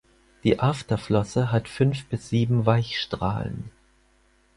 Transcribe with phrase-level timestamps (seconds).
[0.43, 3.69] Die Afterflosse hat fünf bis sieben Weichstrahlen.